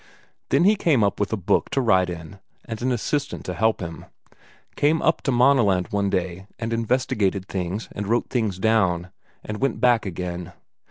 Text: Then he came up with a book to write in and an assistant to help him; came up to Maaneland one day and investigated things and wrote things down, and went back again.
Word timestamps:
Then 0.49 0.63
he 0.63 0.75
came 0.75 1.03
up 1.03 1.19
with 1.19 1.31
a 1.31 1.37
book 1.37 1.69
to 1.69 1.79
write 1.79 2.09
in 2.09 2.39
and 2.65 2.81
an 2.81 2.91
assistant 2.91 3.45
to 3.45 3.53
help 3.53 3.81
him; 3.81 4.07
came 4.75 4.99
up 4.99 5.21
to 5.21 5.31
Maaneland 5.31 5.89
one 5.91 6.09
day 6.09 6.47
and 6.57 6.73
investigated 6.73 7.47
things 7.47 7.87
and 7.91 8.07
wrote 8.07 8.31
things 8.31 8.57
down, 8.57 9.11
and 9.43 9.61
went 9.61 9.79
back 9.79 10.07
again. 10.07 10.53